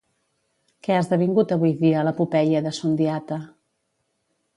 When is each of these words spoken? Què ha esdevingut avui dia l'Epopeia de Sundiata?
Què 0.85 0.93
ha 0.95 1.01
esdevingut 1.01 1.53
avui 1.55 1.73
dia 1.81 2.05
l'Epopeia 2.07 2.61
de 2.69 2.73
Sundiata? 2.79 3.39